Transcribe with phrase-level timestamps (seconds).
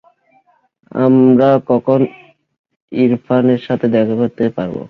[1.01, 1.99] আমরা কখন
[2.91, 4.75] ইরফানের সাথে দেখা করতে পারব?